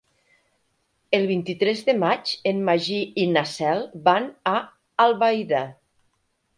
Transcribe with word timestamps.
El 1.17 1.27
vint-i-tres 1.31 1.83
de 1.91 1.95
maig 2.05 2.33
en 2.53 2.65
Magí 2.71 2.99
i 3.27 3.29
na 3.37 3.47
Cel 3.53 3.87
van 4.11 4.29
a 4.57 4.59
Albaida. 5.09 5.67